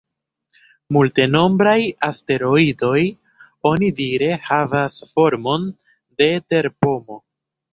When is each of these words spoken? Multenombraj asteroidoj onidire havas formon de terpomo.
Multenombraj 0.95 1.73
asteroidoj 2.07 3.03
onidire 3.73 4.31
havas 4.49 4.97
formon 5.13 5.69
de 6.23 6.33
terpomo. 6.55 7.23